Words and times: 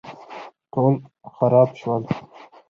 ټول 0.71 0.93
خراب 1.33 1.69
شول 1.79 2.03